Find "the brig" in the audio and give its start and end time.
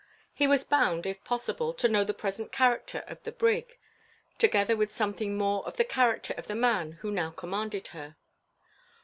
3.21-3.77